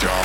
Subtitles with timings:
[0.00, 0.21] Dark.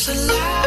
[0.00, 0.57] There's a light.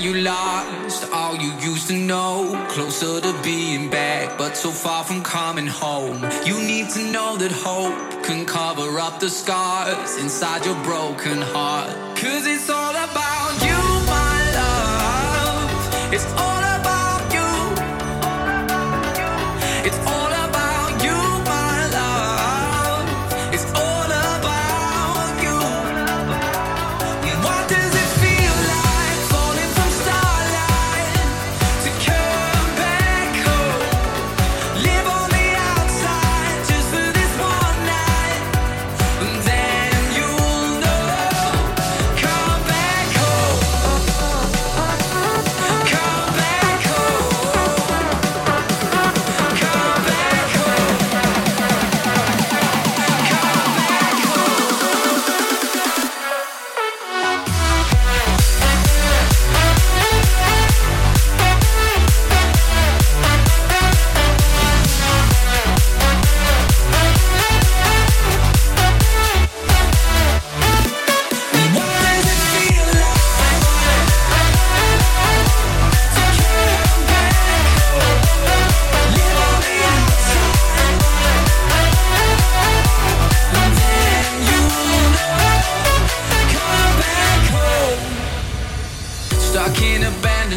[0.00, 2.66] you lost all you used to know.
[2.70, 6.22] Closer to being back, but so far from coming home.
[6.44, 11.90] You need to know that hope can cover up the scars inside your broken heart.
[12.16, 13.80] Cause it's all about you,
[14.14, 16.14] my love.
[16.14, 16.60] It's all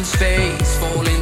[0.04, 1.13] space falling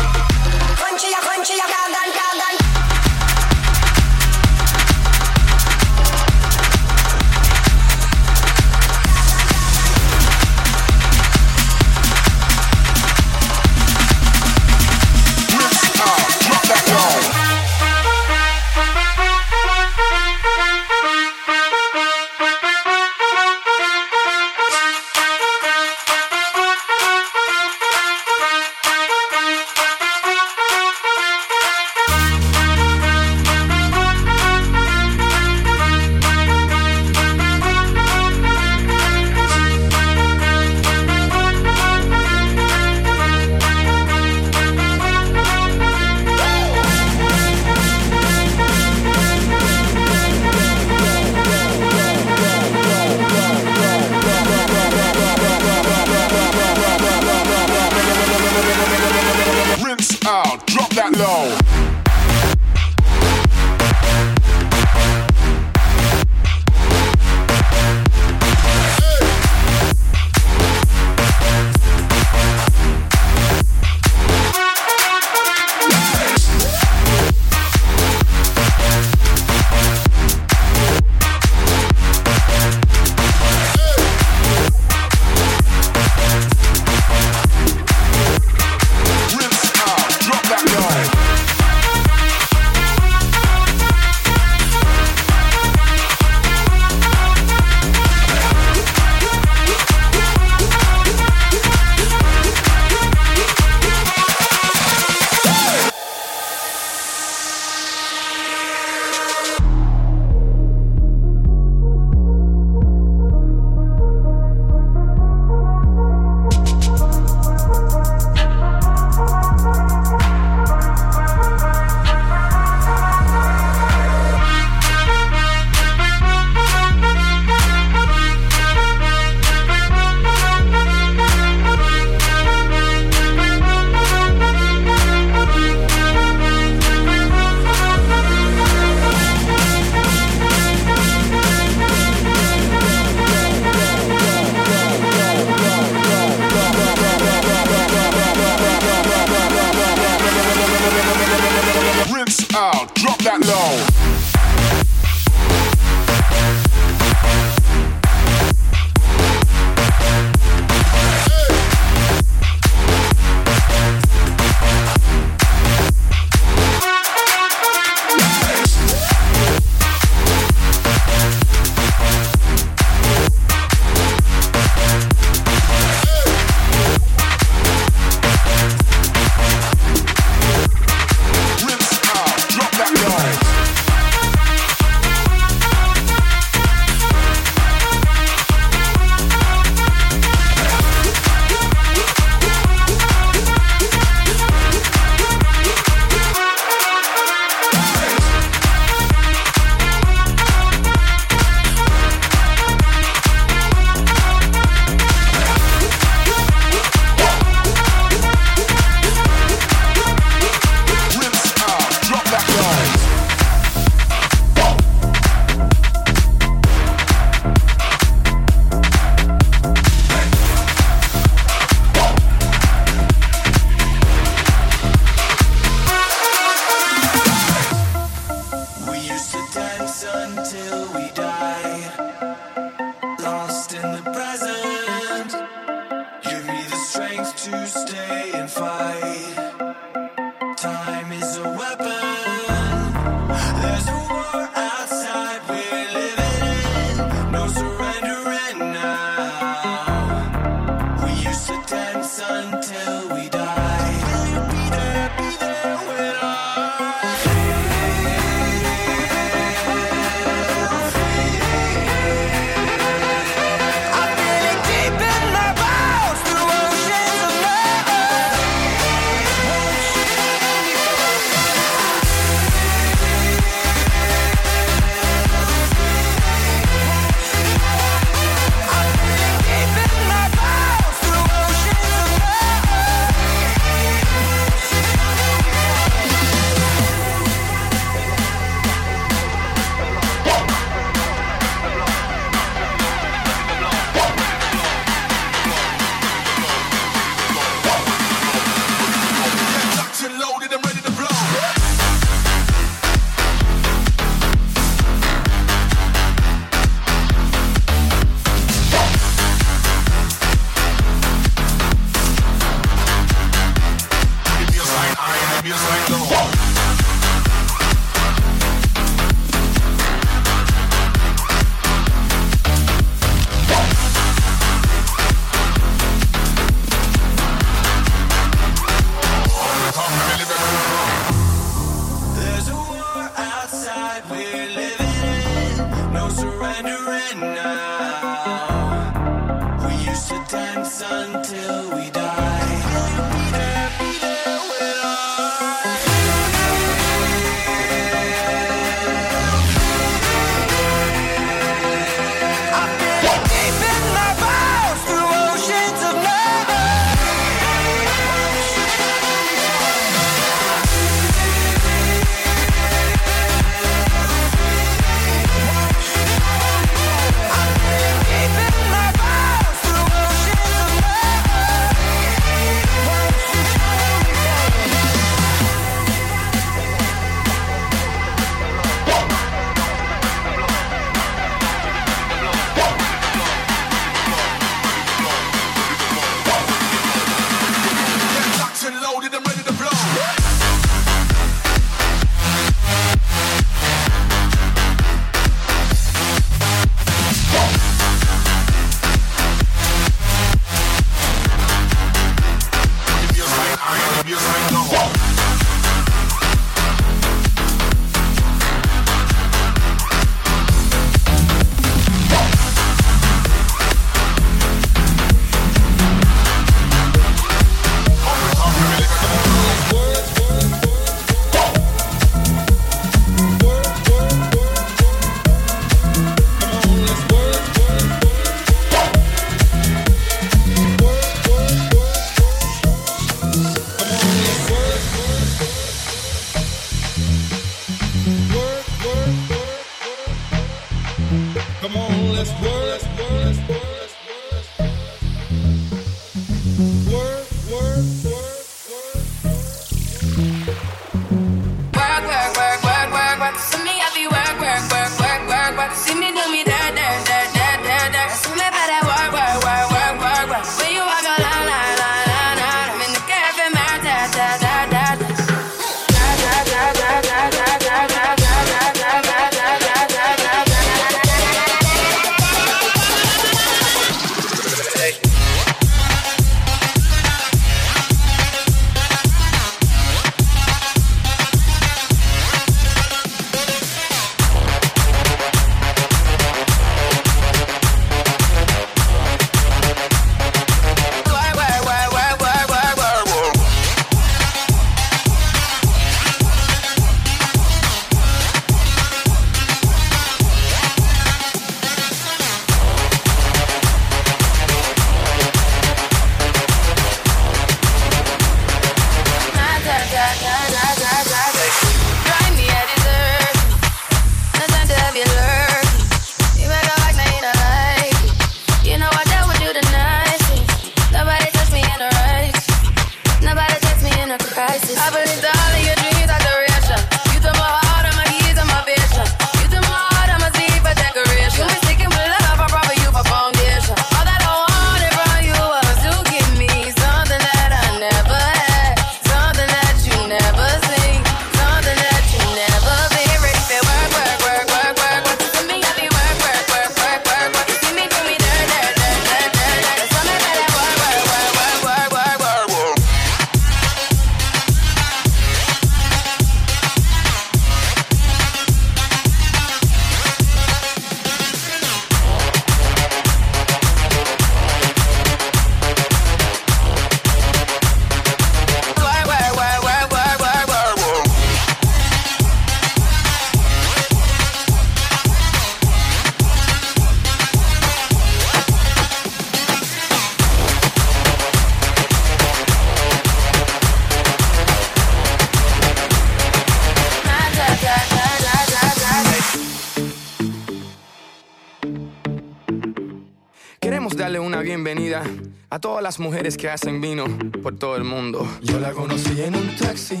[595.50, 597.06] a todas las mujeres que hacen vino
[597.42, 598.26] por todo el mundo.
[598.42, 600.00] Yo la conocí en un taxi.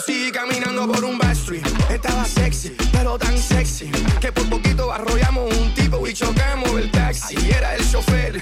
[0.00, 1.60] conocí caminando por un backstreet.
[1.90, 3.90] Estaba sexy, pero tan sexy.
[4.20, 7.34] Que por poquito arrollamos un tipo y chocamos el taxi.
[7.50, 8.40] era el chofer